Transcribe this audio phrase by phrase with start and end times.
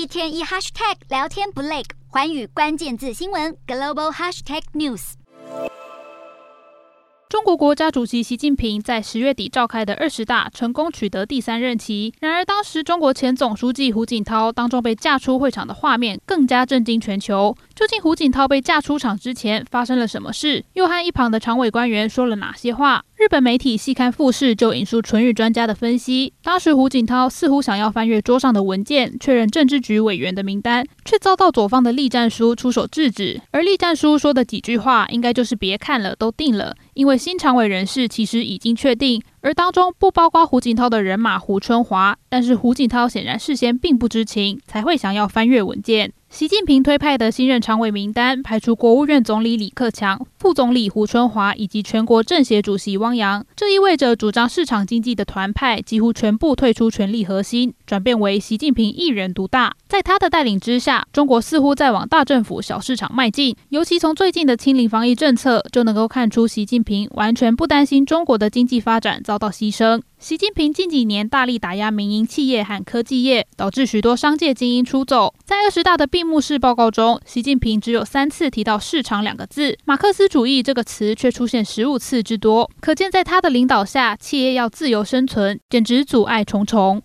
[0.00, 5.12] 一天一 hashtag 聊天不累，环宇关键字新闻 global hashtag news。
[7.28, 12.14] 中国国家主席习近平在十月底召开的二十大成功取得第三任期。
[12.20, 17.54] 然而，当时中国前总书记胡锦涛当众被架出会场的画面更加震惊全球。
[17.74, 20.64] 究竟胡锦涛被架出场之前发生了什么事？
[20.72, 23.04] 又和一旁的常委官员说了哪些话？
[23.20, 33.38] 日本媒体细看富士就引述唇语专家的分析，当时胡锦涛似乎想要翻阅桌上的文件，确认政治局委员的名单，却遭到左方的栗战书出手制止。
[33.50, 39.22] 而栗战书说的几句话，应该就是别看了，都定了，因为新常委人事其实已经确定。
[39.42, 46.14] 而当中不包括胡锦涛的人马胡春华，但是胡锦涛显然事先并不知情，才会想要翻阅文件。
[46.30, 59.74] 习近平推派的新任常委名单排除国务院总理李克强、副总理胡春华以及全国政协主席汪洋，这意味着主张市场经济的团派几乎全部退出权力核心，转变为习近平一人独大。
[59.88, 63.56] 在他的带领之下，中国似乎在往大政府、小市场迈进。
[63.70, 70.00] 尤其从最近的清零防疫政策，就能够看出习近平完全不担心中国的经济发展遭到牺牲。
[70.20, 75.32] 习近平近几年大力打压民营企业和科技业，导致许多商界精英出走。
[75.46, 82.70] 在二十大的闭幕式报告中，习近平只有三次提到“市场”两个字，马克思主义这个词却出现十五次之多。
[82.82, 86.98] 可见，在他的领导下，企业要自由生存，简直阻碍重重。